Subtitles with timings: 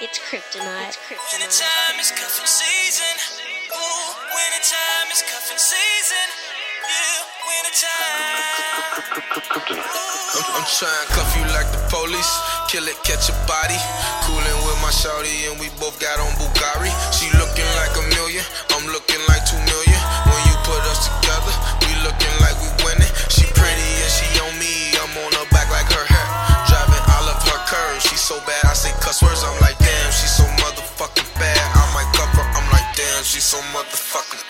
[0.00, 0.88] It's Cryptonite.
[0.88, 1.44] It's Cryptonite.
[1.44, 3.14] Wintertime is cuffing season.
[3.68, 6.26] Ooh, wintertime is cuffing season.
[6.88, 8.96] Yeah, wintertime.
[10.40, 12.32] I'm, I'm trying to cuff you like the police.
[12.72, 13.76] Kill it, catch a body.
[14.24, 16.32] Coolin' with my shawty, and we both got on
[33.50, 34.49] so motherfucking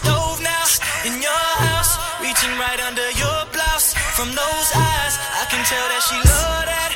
[0.00, 0.60] stove now
[1.04, 3.94] in your house, reaching right under your blouse.
[4.16, 6.89] From those eyes, I can tell that she love that,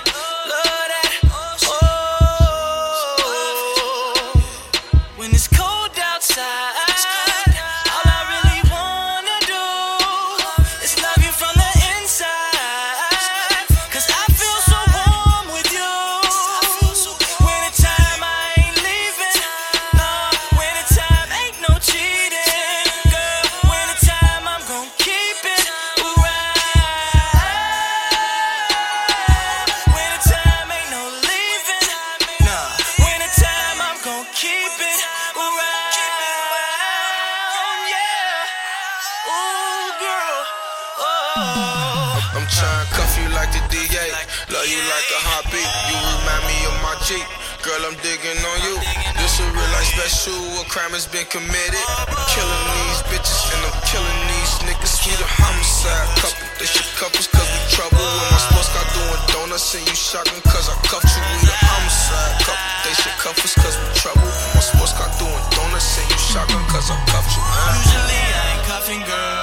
[42.44, 44.05] I'm trying cuff you like the DA.
[44.53, 45.65] Love you like a heartbeat.
[45.88, 47.25] You remind me of my Jeep.
[47.65, 48.77] Girl, I'm digging on you.
[49.16, 50.37] This a real life special.
[50.60, 51.84] A crime has been committed.
[52.05, 54.93] I'm killing these bitches and I'm killing these niggas.
[55.09, 56.44] We the homicide couple.
[56.60, 58.05] They should cuff us cause we trouble.
[58.05, 61.25] When my sports car doing donuts and you shocking cause I cuffed you.
[61.25, 62.61] We the homicide couple.
[62.84, 64.21] They should cuff us cause we trouble.
[64.21, 67.41] When My sports car doing donuts and you shocking cause I cuffed you.
[67.41, 69.33] Usually I ain't cuffing girl.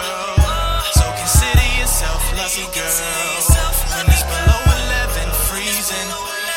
[2.51, 2.83] So consider
[3.31, 4.03] yourself lucky girl.
[4.03, 6.09] When it's below 11, freezing.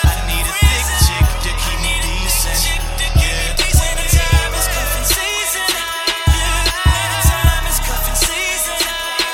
[0.03, 2.82] I need a thick chick to keep me decent.
[3.15, 3.55] Yeah.
[3.55, 5.71] Wintertime is cuffing season.
[5.71, 6.66] Yeah.
[6.82, 8.75] Wintertime is cuffing season.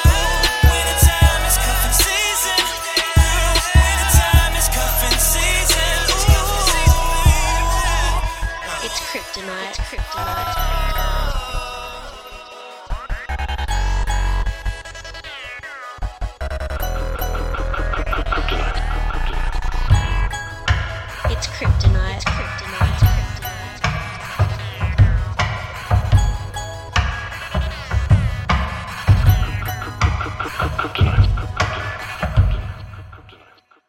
[0.05, 0.69] Ooh.
[0.69, 2.61] Wintertime is cuffing season.
[3.17, 6.13] Girl, wintertime is cuffing season.
[8.85, 9.65] It's Cryptonite.
[9.65, 11.30] It's Cryptonite.